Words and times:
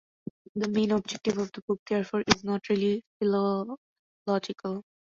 The 0.55 0.67
main 0.67 0.93
object 0.93 1.27
of 1.27 1.51
the 1.51 1.61
book, 1.67 1.79
therefore, 1.87 2.23
is 2.25 2.43
not 2.43 2.69
really 2.69 3.03
philological. 3.19 3.77